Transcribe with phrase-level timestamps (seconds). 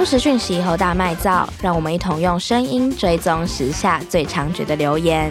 [0.00, 5.30] 不时讯息和大卖造，让我们一同用声音追踪时下最猖獗的留言。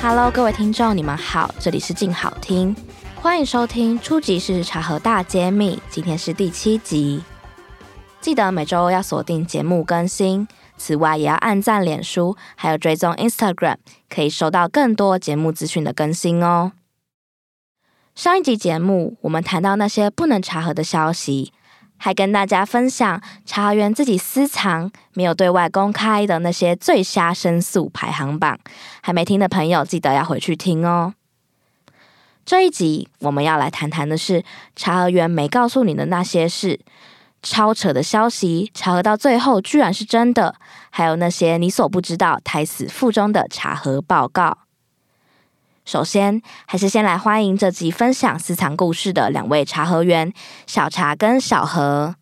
[0.00, 2.76] Hello，各位听众，你们好，这里是静好听，
[3.16, 4.38] 欢迎收听初级！
[4.38, 7.24] 事实查核大揭秘，今天是第七集。
[8.20, 16.70] 记得每周要锁定节目更新，此外也要按赞脸书，还有追踪 Instagram，可以收到更多节目资讯的更新哦。
[18.18, 21.52] 上一集节目，我们谈到那些不能查核的消息，
[21.98, 28.58] 还跟大家分享查核员自己私藏、没有对外公开的那些最瞎申诉排行榜。
[29.02, 31.14] 还没听的朋友，记得要回去听哦。
[32.44, 34.42] 这一集我们要来谈谈的是
[34.74, 36.80] 查核员没告诉你的那些事，
[37.40, 40.56] 超扯的消息，查核到最后居然是真的，
[40.90, 44.58] 还有那些你所不知道胎死腹中的查核报告。
[45.88, 50.30] 首先，还是先来欢迎这集分享私藏故事的两位查和员
[50.66, 52.14] 小茶跟小何。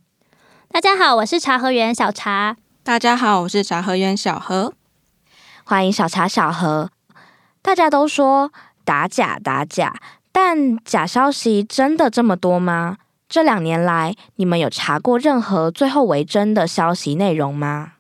[0.69, 2.56] 大家好，我是查和员小茶。
[2.84, 4.73] 大家好，我是查和员小何。
[5.64, 6.91] 欢迎小茶小何。
[7.61, 8.53] 大家都说
[8.84, 9.97] 打假打假，
[10.30, 12.98] 但假消息真的这么多吗？
[13.28, 17.95] 这两年来，你们有查过任何最后为真的消息内容吗？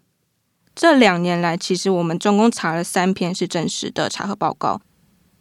[0.76, 4.80] 这两年来，其实我们总共查了三篇是真实的查核报告。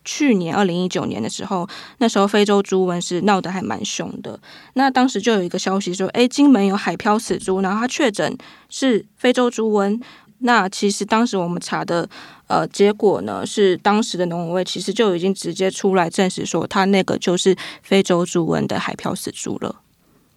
[0.06, 1.68] 去年二零一九年的时候，
[1.98, 4.40] 那时候非洲猪瘟是闹得还蛮凶的。
[4.76, 8.38] 那当时就有一个消息说，诶，金门有海漂死猪，然后他确诊
[8.70, 10.00] 是非洲猪瘟。
[10.40, 12.08] 那其实当时我们查的
[12.48, 19.82] 呃结果呢，是当时的农委会其实就已经直接出来证实说，他那个就是非洲猪瘟的海漂死猪了。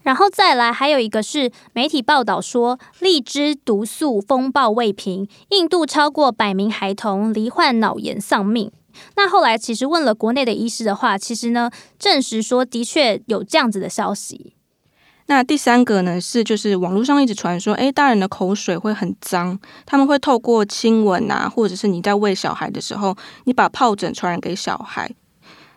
[0.04, 8.70] 然后再来还有一个是媒体报道说，荔枝毒素风暴未平，印度超过百名孩童罹患脑炎丧命。
[9.16, 14.54] 那后来其实问了国内的医师的话，其实呢证实说的确有这样子的消息。
[15.26, 23.14] 那第三个呢是就是网络上一直传说，诶，大人的口水会很脏，他们会透过亲吻啊，或者是你在喂小孩的时候，
[23.44, 25.10] 你把疱疹传染给小孩。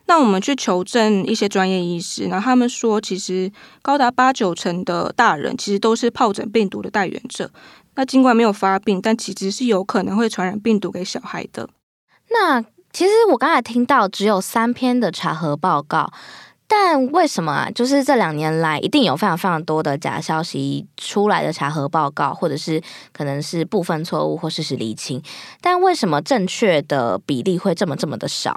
[0.07, 7.51] 那我们去求证一些专业医师，然后他们说，其实高达八九成的大人其实都是疱疹病毒的带源者。
[7.95, 11.69] 那尽管没有发病，但其实是有可能会传染病毒给小孩的。
[12.29, 16.11] 那其实我刚才听到只有三篇的查核报告，
[16.67, 17.71] 但为什么啊？
[17.73, 22.81] 就是这两年来一定有非常非常多的假消息出来的查核报告，或者是
[23.11, 25.21] 可能是部分错误或事实厘清，
[25.61, 28.55] 但为什么正确的比例会这么这么的少？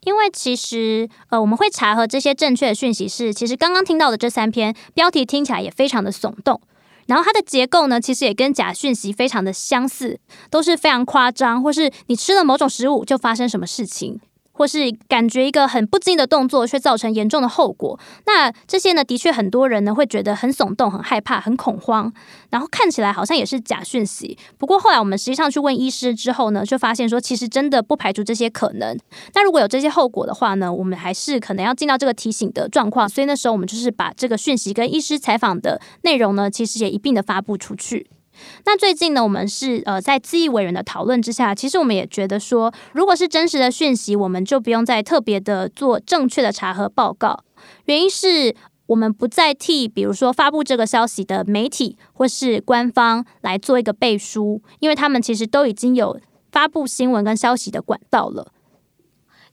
[0.00, 6.60] 因为其实呃，我们会查核这些正确的讯息是，其实刚刚听到的这三篇标题听起来也非常的耸动。
[7.06, 10.18] 然后它的结构呢，其实也跟假讯息非常的相似，
[10.50, 14.20] 都是非常夸张，或是你吃了某种食物就发生什么事情。
[14.54, 17.98] 或是感觉一个很不经意的动作，却造成严重的后果。
[18.26, 22.12] 那这些呢，的确很多人呢会觉得很耸动、很害怕、很恐慌，
[22.50, 24.38] 然后看起来好像也是假讯息。
[24.56, 28.98] 不过后来我们实际上去问医师之后呢，就发现说其实真的不排除这些可能。
[29.34, 33.08] 那如果有这些后果的话呢，我们还是可能要进到这个提醒的状况。
[33.08, 38.06] 所以那时候我们就是把这个讯息跟医师采访的内容呢，其实也一并的发布出去。
[38.66, 47.44] 那最近呢，我们是呃在自议委员的讨论之下，其实我们也觉得说，如果是真实的讯息，我们就不用再特别的做正确的查核报告。
[47.86, 48.54] 原因是
[48.86, 56.20] 我们不再替比如说发布这个消息的媒体或是官方来做一个背书，因为他们其实都已经有
[56.52, 58.52] 发布新闻跟消息的管道了。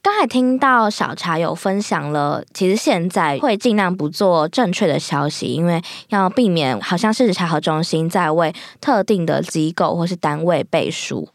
[0.02, 11.28] 刚才听到小茶有分享了，其实现在会尽量不做正确的消息，因为要避免好像事实查核中心在为特定的机构或是单位背书。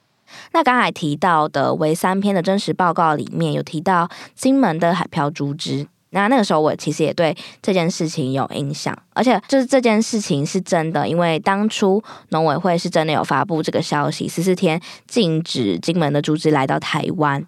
[0.52, 17.48] 那刚才提到的为三篇的真实报告里面有提到金门的海漂猪只，那那个时候我其实也对这件事情有印象，而且就是这件事情是真的，因为当初农委会是真的有发布这个消息，十四天禁止金门的猪只来到台湾。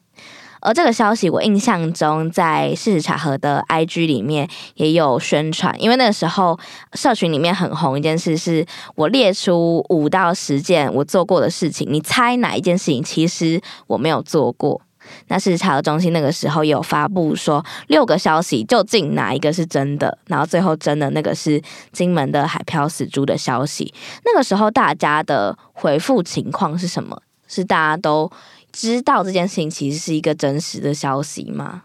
[0.62, 6.60] 而这个消息，我印象中在事实查核的 IG 里面也有宣传，因为那个时候
[6.94, 8.66] 社群里面很红一件事，是
[8.96, 14.82] 我列出五到十件我做过的事情，你猜哪一件事情其实我没有做过？
[15.30, 20.16] 那事实查核中心那个时候有发布说六个消息，究竟哪一个是真的？
[20.28, 21.60] 然后最后真的那个是
[21.92, 23.92] 金门的海漂死猪的消息。
[24.24, 27.20] 那个时候大家的回复情况是什么？
[27.48, 28.32] 是大家都
[28.72, 31.84] 知道这件事情其实是一个真实的消息吗？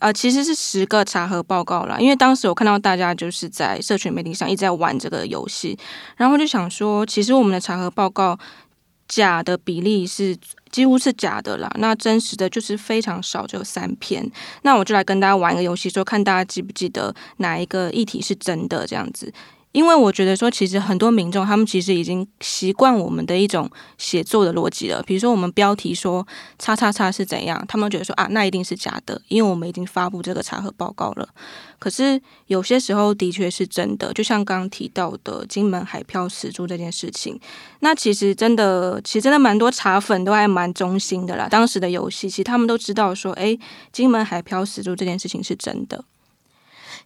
[0.00, 5.78] 呃，其实是十个查核报告啦，因为当时我看到大家就是在社群媒体上一直在玩这个游戏，
[6.16, 8.38] 然后就想说，其实我们的查核报告
[9.08, 10.36] 假的比例是
[10.70, 11.70] 几乎是假的啦。
[11.78, 14.30] 那真实的就是非常少，只有三篇。
[14.62, 19.32] 那我就来跟大家玩一个游戏，说看大家记不记得哪一个议题是真的这样子。
[19.74, 23.68] 因为我觉得说，其实很多民众他们其实已经习惯我们的一种
[23.98, 25.02] 写作的逻辑了。
[25.02, 26.24] 比如说，我们标题说
[26.60, 31.28] “叉叉叉”是怎样，他们觉得说啊，那一定是假的，因为我们已经发布这个查核报告了。
[31.80, 37.36] 可是有些时候的确是真的，就像刚刚提到的金门海漂死猪这件事情，
[37.80, 41.48] 那其实真的，其实真的蛮多茶粉都还蛮忠心的啦。
[41.50, 43.58] 当时的游戏，其实他们都知道说，哎，
[43.92, 46.04] 金门海漂死猪这件事情是真的。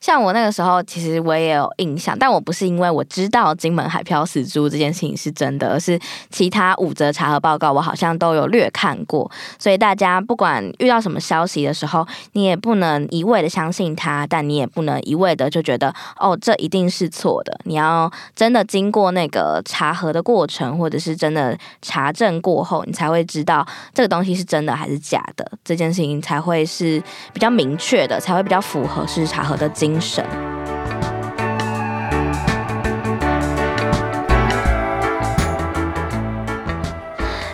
[0.00, 5.98] 像我那个时候，其实我也有印象，但我不是因为我知道金门海漂死猪这件事情是真的，而是
[6.30, 9.30] 其他五则查核报告我好像都有略看过。
[9.58, 17.58] 所以大家不管遇到什么消息的时候，你也不能一味的相信它，但你也不能一味的就觉得哦，这一定是错的。
[17.64, 25.50] 你要真的经过那个查核的过程，或者是真的查证过后，你才会知道这个东西是真的还是假的。
[25.64, 27.02] 这件事情才会是
[27.32, 30.22] 比较明确的，才会比较符合事实查核的精神。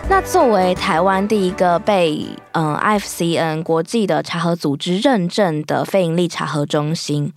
[0.07, 7.33] 那作为台湾第一个被嗯 FCN 国际的查核组织认证的非营利查核中心，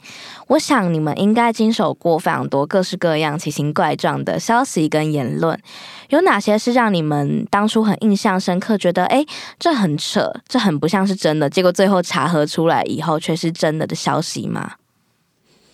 [0.47, 5.59] 我想你们应该经手过非常多各式各样奇形怪状的消息跟言论。
[6.11, 9.27] 有哪些是让你们当初很印象深刻，觉得诶，
[9.59, 14.75] 这很扯，这很不像是真的，结果最后查核出来以后却是真的的消息吗？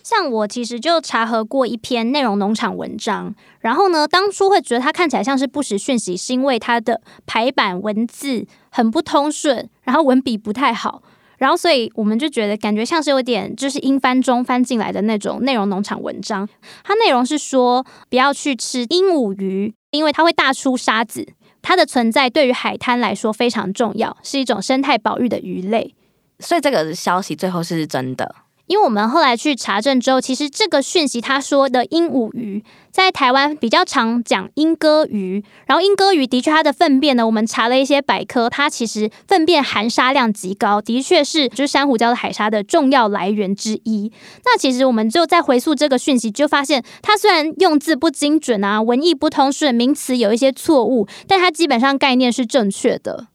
[0.05, 11.01] 像我其实就查核过一篇内容农场文章，然后呢，当初会觉得它看起来像是不实讯息，是因为它的排版文字很不通顺，然后文笔不太好，
[11.39, 16.47] 然后所以我们就觉得感觉像是有点就是英翻中翻进来的那种内容农场文章。
[16.83, 21.27] 它内容是说不要去吃鹦鹉鱼，因为它会大出沙子，
[21.63, 25.95] 它的存在对于海滩来说非常重要，是一种生态保育的鱼类。
[26.37, 28.35] 所以这个消息最后是真的。
[28.67, 44.11] 因为我们后来去查证之后，其实这个讯息他说的鹦鹉鱼在台湾比较常讲鹦哥鱼，然后鹦哥鱼的确它的粪便呢，我们查了一些百科，它其实粪便含沙量极高，的确是就是珊瑚礁的海沙的重要来源之一。
[44.43, 53.27] 那其实我们就在回溯这个讯息，就发现它虽然用字不精准啊，文意不通顺，名词有一些错误，但它基本上概念是正确的。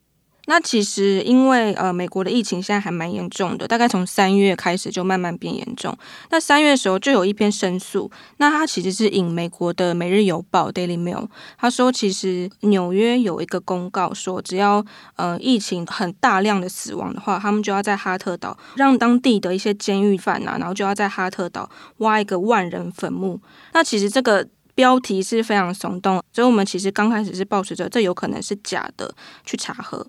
[0.50, 5.96] 那其实，因为呃，美国的疫情现在还蛮严重的，大概从三月开始就慢慢变严重。
[6.30, 23.40] 那三月的时候就有一篇申诉，那它其实是引美国的《每日邮报》（Daily Mail），他说其实纽约有一个公告说，只要呃疫情很大量的死亡的话，他们就要在哈特岛让当地的一些监狱犯啊，然后就要在哈特岛挖一个万人坟墓。
[23.72, 24.44] 那其实这个
[24.74, 29.14] 标题是非常耸动，所以我们其实刚开始是抱持着这有可能是假的
[29.46, 30.04] 去查核。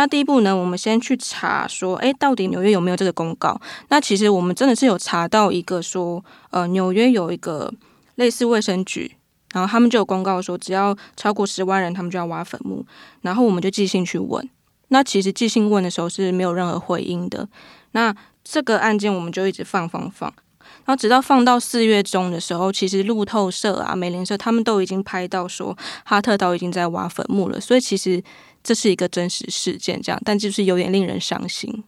[0.00, 3.60] 那第一步呢，我们先去查说，诶，到底纽约有没有这个公告？
[3.88, 7.70] 那其实我们真的是有查到一个说，呃，纽约有一个
[8.14, 9.14] 类似卫生局，
[9.52, 12.82] 然后他们就有公告说，只要超过十万人，他们就要挖坟墓。
[13.20, 14.48] 然后我们就寄信去问，
[14.88, 17.46] 那其实寄信问的时候是没有任何回应的。
[17.90, 25.76] 那这个案件我们就一直放放放，然后直到放到四月中的时候，其实路透社啊、美联社他们都已经拍到说，
[26.06, 27.60] 哈特岛已经在挖坟墓了。
[27.60, 28.24] 所以其实。
[28.62, 31.84] 这是一个真实事件，这样，但就是有点令人伤心。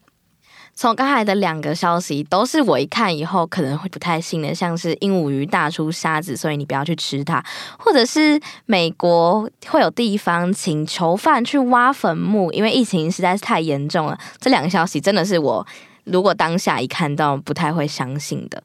[0.74, 7.44] 从刚才的两个消息，都是我一看以后可能会不太信的，像是鹦鹉鱼大出沙子，所以你不要去吃它，
[7.78, 14.18] 或者是美国会有地方请囚犯去挖坟墓，因为疫情实在是太严重了。
[14.40, 15.66] 这两个消息真的是我
[16.04, 18.62] 如果当下一看到不太会相信的。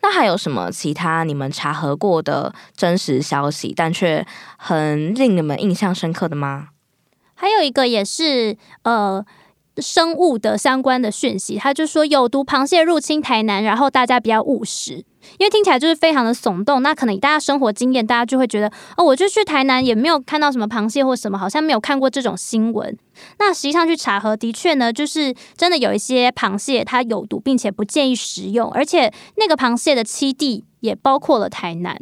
[0.00, 4.24] 那还有什么其他你们查核过的真实消息，但却
[4.56, 6.68] 很令你们印象深刻的吗？
[7.42, 9.20] 还有一个也是呃
[9.78, 14.92] 生物的相关的讯息，他就说有毒螃蟹入侵台南，然后大家比较务实，
[15.38, 16.80] 因为听起来就是非常的耸动。
[16.82, 22.96] 那可能以大家生活经验，大家就会觉得哦，我就去台南也没有看到什么螃蟹或什么，好像没有看过这种新闻。
[23.40, 31.98] 那实际上去查核，的确呢，就是真的有一些螃蟹它有毒，并且不建议食用，而且那个螃蟹的栖地也包括了台南。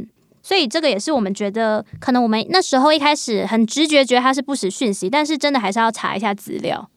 [0.51, 6.91] 所以这个也是我们觉得，可能我们那时候一开始很直觉觉得它是不实讯息，但是真的还是要查一下资料。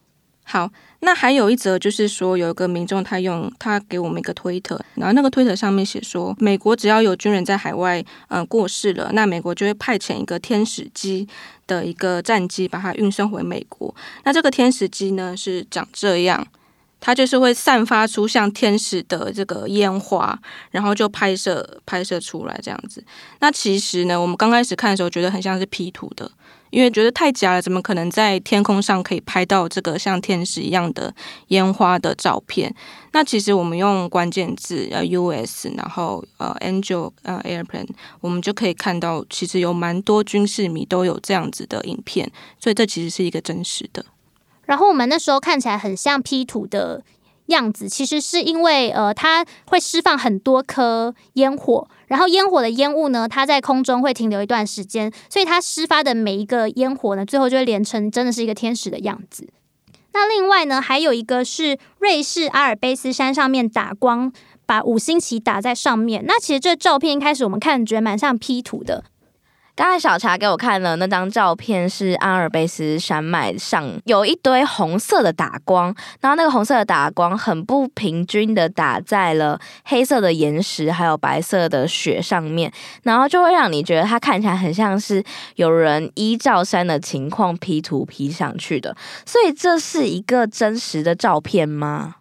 [0.43, 11.27] 好，那还有一则就是说，有一个民众他用他给我们一个推特，然后那个推特上面写说，美国只要有军人在海外嗯、呃、过世了，那美国就会派遣一个天使机
[11.67, 13.93] 的一个战机把它运送回美国。
[14.23, 16.47] 那这个天使机呢是长这样。
[17.05, 20.39] 它就是会散发出像天使的这个烟花，
[20.71, 23.03] 然后就拍摄拍摄出来这样子。
[23.41, 26.31] 那其实呢，我们刚开始看的时候觉得很像是 P 图的，
[26.69, 31.13] 因为觉得太假了，怎么可能在天空上可以拍到这个像天使一样的
[31.49, 32.73] 烟花的照片？
[33.11, 37.89] 那其实我们用关键字呃 US，然后呃 Angel 呃 Airplane，
[38.21, 44.05] 我们就可以看到，其实有蛮多军事迷都有这样子的影片，所以这其实是一个真实的。
[44.65, 47.03] 然后我们那时候看起来很像 P 图的
[47.47, 59.49] 样子，其实是因为呃，它会释放很多颗烟火，然后烟火的烟雾呢，它在空中会停留一段时间，所以它释发的每一个烟火呢，最后就会连成真的是一个天使的样子。
[60.13, 64.31] 那另外呢，还有一个是瑞士阿尔卑斯山上面打光，
[64.65, 66.23] 把五星旗打在上面。
[66.25, 69.03] 那其实这照片一开始我们看觉得蛮像 P 图的。
[69.75, 75.85] 刚才小茶给我看了那张照片，是阿尔卑斯山脉上有一堆红色的打光，
[76.21, 85.23] 然后那个红色的打光很不平均的打在了黑色的岩石还有白色的雪上面，然后就会让你觉得它看起来很像是
[85.55, 92.17] 有人依照山的情况 P 图 P 上去的，所以这是一个真实的照片吗？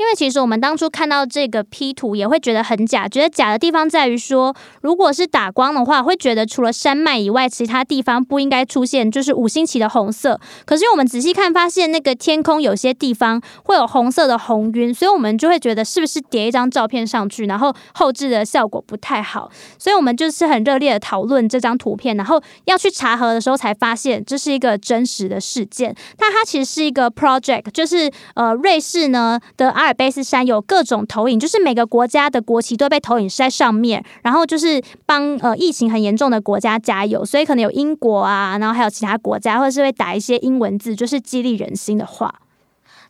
[0.00, 10.40] 因为其实我们当初看到这个 P 图也会觉得很假，觉得假的地方在于说，如果是打光的话，会觉得除了山脉以外，其他地方不应该出现就是五星旗的红色。
[10.64, 19.50] 可是我们仔细看，发现那个天空有些地方会有红色的红晕，所以我们就会觉得是不是叠一张照片上去，然后后置的效果不太好。
[19.78, 25.94] 所以我们就是很热烈的讨论这张图片，然后要去查核的时候才发现这是一个真实的事件。
[26.16, 29.89] 但它其实是一个 project，就是呃瑞士呢的阿。
[29.90, 42.32] 阿尔卑斯山有各种投影，就是每个国家的国旗都被投影在上面，然后就是帮呃疫情很严重的国家加油，所以可能有英国啊，然后还有其他国家，或者是会打一些英文字，就是激励人心的话。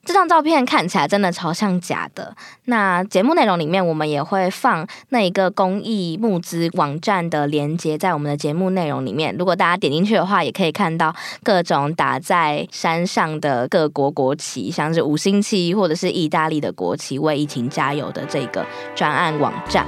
[0.04, 2.35] 这张照片看起来真的超像假的。
[2.64, 9.35] 那节目内容里面，我们也会放那一个公益募资网站的连接在我们的节目内容里面。
[9.38, 19.87] 如果大家点进去的话，也可以看到各种打在山上的各国国旗，像是五星旗或者是意大利的国旗，为疫情加油的这个专案网站。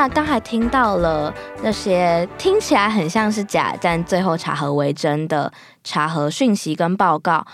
[0.00, 1.30] 那刚才听到了
[1.62, 5.52] 那些听起来很像是假，但最后查核为真的
[5.84, 7.46] 查核讯息跟报告，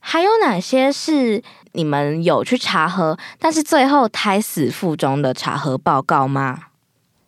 [0.00, 1.40] 还有哪些是
[1.74, 6.58] 你们有去查核，但是最后胎死腹中的查核报告吗？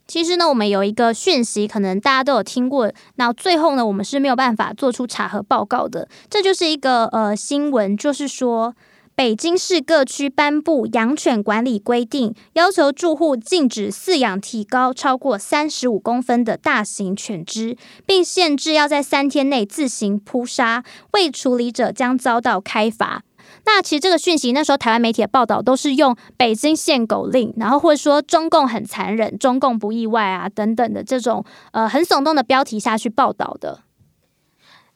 [0.09, 8.75] 其实呢，我们有一个讯息，可能大家都有听过，那最后呢，我们是没有办法做出查核报告的，这就是一个呃新闻，就是说。
[9.18, 20.84] 北京市各区颁布养犬管理规定，要求住户禁止饲养体高超过三十五公分的大型犬只，并限制要在三天内自行扑杀，
[21.14, 23.25] 未处理者将遭到开罚。
[23.66, 33.80] 那其实这个讯息那时候台湾媒体的报道都是用“北京限狗令”，然后或者说“中共很残忍”、“中共不意外”啊等等的这种呃很耸动的标题下去报道的。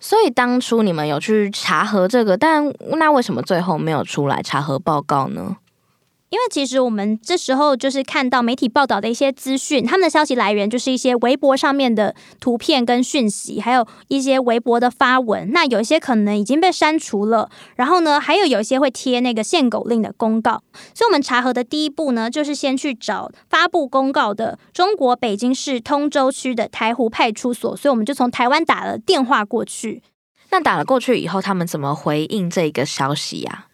[0.05, 2.65] 所以当初你们有去查核这个，但
[2.99, 5.57] 那为什么最后没有出来查核报告呢？
[6.33, 15.51] 因为其实我们这时候就是看到媒体报道的一些资讯，他们的消息来源就是一些微博上面的图片跟讯息，还有一些微博的发文。
[15.53, 20.63] 那有一些可能已经被删除了，然后呢，还有有一些会贴那个限狗令的公告。
[20.95, 27.77] 所以，我们查核的第一步呢，就是先去找发布公告的中国北京市通州区的台湖派出所。
[27.77, 30.03] 所以，我们就从台湾打了电话过去。
[30.51, 33.67] 那打了过去以后，他们怎么回应这个消息呀？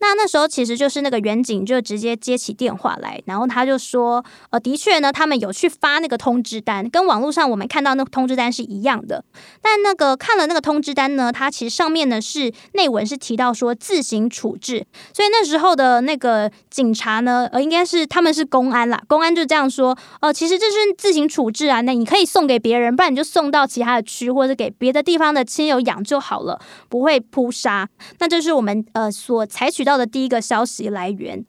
[0.00, 9.24] 那那时候其实就是那个员警就直接接起电话来，然后他就说，呃，的确呢，他们有去发那个通知单，跟网络上我们看到那个通知单是一样的。
[9.60, 19.90] 但那个看了那个通知单呢，它其实上面呢是内文是提到说自行处置，所以那时候的那个警察呢，呃，应该是他们是公安啦，公安就这样说，
[20.20, 27.88] 哦、呃，其实这是自行处置啊，那你可以送给别人，不然你就送到其他的区或者给别的地方的亲友养就好了，不会扑杀。
[28.20, 31.44] 那这是我们呃所采取到的第一个消息来源。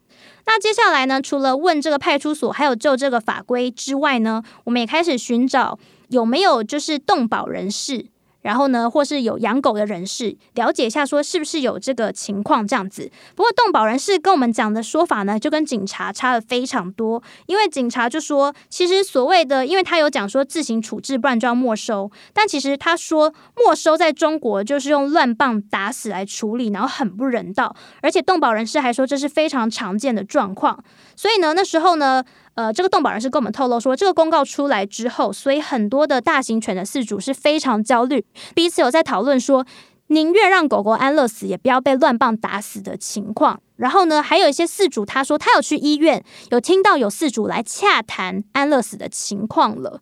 [0.46, 5.78] 那接下来呢，除了问这个派出所，还有就这个法规之外呢，我们也开始寻找
[6.08, 8.08] 有没有就是动保人士。
[8.42, 13.12] 然后呢，或是有养狗的人士了解一下，说是不是有这个情况这样子。
[13.36, 17.22] 不过动保人士跟我们讲的说法呢，就跟警察差了非常多。
[17.48, 22.10] 因为警察就说，其实所谓的，因为他有讲说自行处置，不然就要没收。
[22.34, 27.76] 但其实他说没收在中国就是用乱棒打死来处理，然后很不人道。
[28.02, 30.84] 而且动保人士还说这是非常常见的状况。
[31.16, 32.24] 所以呢，那时候呢。
[32.60, 39.66] 呃，这个动保人士跟我们透露说，这个公告出来之后，所以很多的大型犬的饲主是非常焦虑，彼此有在讨论说，
[40.08, 43.62] 宁愿让狗狗安乐死，也不要被乱棒打死的情况。
[43.78, 50.02] 然后呢，还有一些饲主他说他有去医院，有听到有饲主来洽谈安乐死的情况了。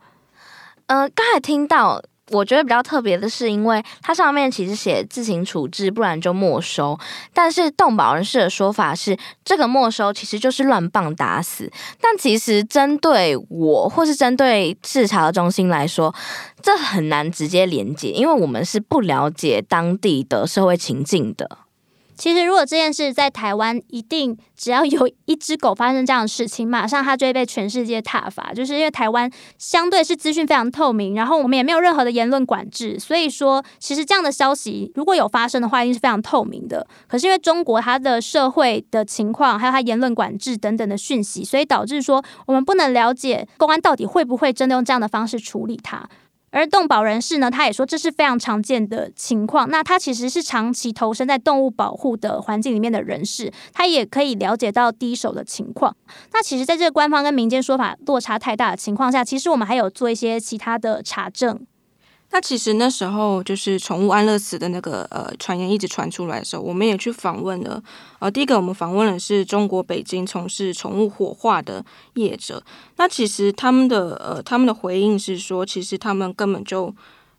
[0.88, 2.02] 呃，刚才听到。
[2.32, 6.98] 我觉得比较特别的是，因为它上面其实写自行处置，不然就没收。
[7.34, 11.72] 但是动保人士的说法是，这个没收其实就是乱棒打死。
[12.02, 16.14] 但其实针对我或是针对视察中心来说，
[16.62, 21.67] 这很难直接连接，因为我们是不了解当地的社会情境的。
[22.18, 28.52] 其实，如果这件事在台湾，一定只要有一只狗发生这样的事情，马上它就会被全世界挞伐。
[28.54, 36.88] 就是因为台湾相对是资讯非常透明，然后我们也没有任何的言论管制，所以说其实这样的消息如果有发生的话，一定是非常透明的。
[37.08, 46.10] 可是因为中国它的社会的情况，还有它言论管制等等的讯息，所以导致说我们不能了解公安到底会不会真的用这样的方式处理它。
[46.52, 49.70] 而动保人士呢，他也说这是非常常见的情况。
[49.70, 55.96] 那他其实是长期投身在动物保护的环境里面的人士，他也可以了解到第一手的情况。
[56.32, 61.60] 那其实，在这个官方跟民间说法落差太大的情况下，其实我们还有做一些其他的查证。
[62.32, 67.82] 那其实那时候就是宠物安乐死的那个呃传言一直传出来的时候，我们也去访问了。
[68.20, 71.84] 呃，第一个我们访问的是中国北京从事宠物火化的
[72.16, 72.62] 业者。
[72.98, 76.94] 那其实他们的呃他们的回应是说，其实他们根本就。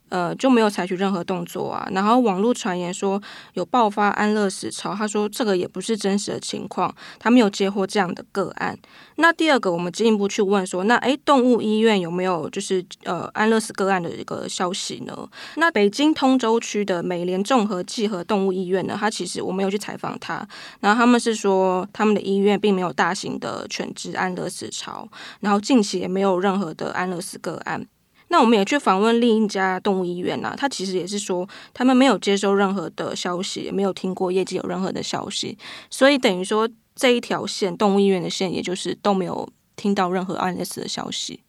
[0.08, 1.88] 呃，就没有采取任何动作啊。
[1.92, 3.20] 然后网络传言说
[3.54, 8.78] 有爆发安乐死潮，他说这个也不是真实的情况，他没有接获这样的个案。
[9.16, 15.28] 那第二个，我们进一步去问说，那诶，动物医院有没有就是呃安乐死个案的一个消息呢？
[15.56, 20.46] 那北京通州区的美联综合济和动物医院呢，他其实我没有去采访他，
[20.80, 25.08] 然后他们是说他们的医院并没有大型的犬只安乐死潮，
[25.40, 27.86] 然后近期也没有任何的安乐死个案。
[28.28, 35.56] 那我们也去访问另一家动物医院呐、他其实也是说，他们没有接收任何的消息，也没有听过业界有任何的消息，
[35.90, 41.40] 所以等于说这一条线动物医院的线，也就是都没有听到任何安乐死的消息。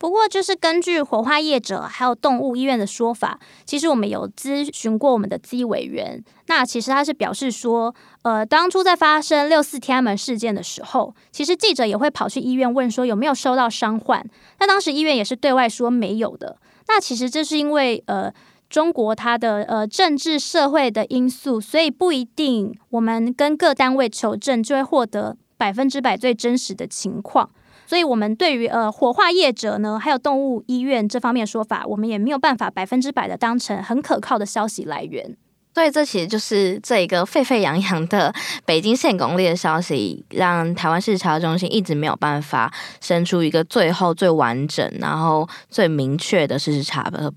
[0.00, 6.24] 不过，就是根据火化业者还有动物医院的说法，其实我们有咨询过我们的咨议委员。
[6.46, 14.24] 那其实他是表示说，呃，当初在发生六四天安门事件的时候，其实记者也会跑去医院问说有没有收到伤患。
[14.58, 16.56] 那当时医院也是对外说没有的。
[16.88, 18.32] 那其实这是因为呃，
[18.70, 27.50] 中国它的呃政治社会的因素，所以不一定我们跟各单位求证就会获得百分之百最真实的情况。
[27.90, 35.36] 所以，我们对于呃火化业者呢，还有动物医院这方面说法，我们也没有办法百分之百的当成很可靠的消息来源。
[35.74, 38.32] 所以，这其实就是这一个沸沸扬扬的
[38.64, 47.34] 北京限狗令的消息，让台湾事实查中心一直没有办法生出一个最后最完整、然后最明确的事实查核。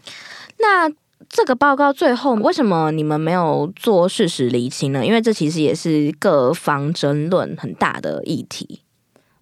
[0.60, 0.88] 那
[1.28, 5.04] 这个报告最后为什么你们没有做事实厘清呢？
[5.04, 8.82] 因为这其实也是各方争论很大的议题。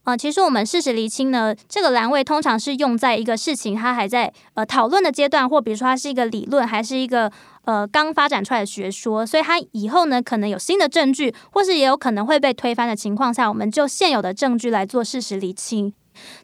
[0.03, 7.31] 呃，其实我们事实厘清呢，这个栏位通常是用在一个事情它还在呃讨论的阶段，或比如说它是一个理论，还是一个
[7.65, 15.93] 呃刚发展出来的学说，所以它以后呢可能有新的证据，或是也有可能会被推翻的情况下，我们就现有的证据来做事实厘清。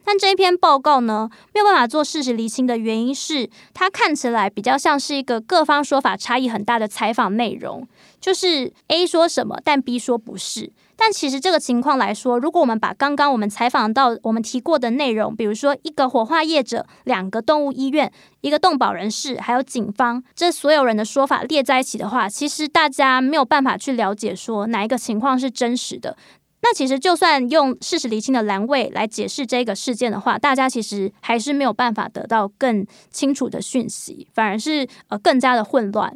[0.04, 7.86] 但这一篇报告呢，没有办法做事实厘清的原因是，它看起来比较像是一个各方说法差异很大的采访内容，
[8.20, 10.72] 就是 A 说什么，但 B 说不是。
[11.00, 26.16] 但其实这个情况来说，如果我们把刚刚我们采访到我们提过的内容，比如说一个火化业者、两个动物医院、一个动保人士，还有警方，这所有人的说法列在一起的话，其实大家没有办法去了解说哪一个情况是真实的。
[26.60, 36.12] 那其实就算用事实厘清的栏位来解释这个事件的话，大家其实还是没有办法得到更清楚的讯息，反而是呃更加的混乱。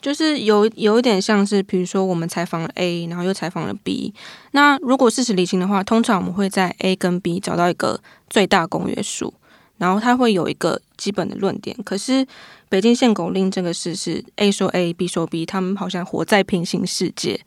[0.00, 4.14] 就是有有一点像是，比如说我们采访了 A，然后又采访了 B。
[4.52, 9.34] 那如果事实厘清的话，通常我们会在 A 跟 B 找到一个最大公约数，
[9.76, 11.76] 然后它会有一个基本的论点。
[11.84, 12.24] 可是
[12.68, 17.40] 北京限狗令这个事是 A 说 A，B 说 B，他们好像活在平行世界，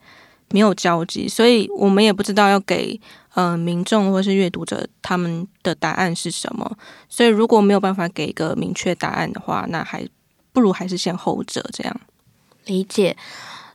[0.50, 3.00] 没有交集，所以我们也不知道要给
[3.34, 6.78] 呃民众或是阅读者他们的答案是什么。
[7.08, 10.06] 所以如果没有办法给一个明确答案的话，那还
[10.52, 12.02] 不如还是先后者这样。
[12.66, 13.16] 理解，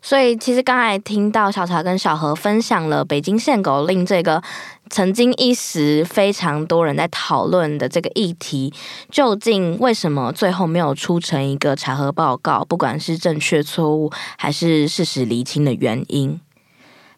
[0.01, 4.42] 所以其实刚才听到小茶跟小何分享了北京限狗令这个
[4.88, 8.72] 曾经一时非常多人在讨论的这个议题，
[9.11, 12.64] 究竟为什么最后没有出成一个查核报告？
[12.64, 16.40] 不管是正确错误还是事实厘清的原因。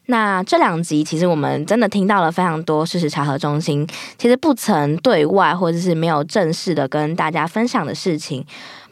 [0.07, 8.43] 那这两集其实我们真的听到了非常多事实查核中心其实不曾对外或者是没有正式的跟大家分享的事情。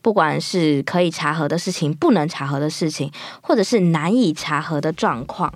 [0.06, 5.52] 不管是可以查核的事情，不能查核的事情，或者是难以查核的状况，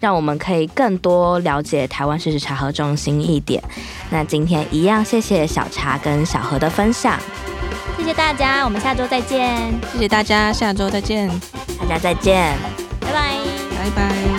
[0.00, 3.64] 让我们可以更多了解台湾事实查核中心一点。
[4.10, 7.18] 那今天一样，谢谢小茶跟小何的分享，
[7.96, 9.72] 谢谢大家，我们下周再见。
[9.90, 11.30] 谢谢大家，下周再见，
[11.80, 12.54] 大家再见，
[13.00, 13.38] 拜拜，
[13.78, 14.35] 拜拜。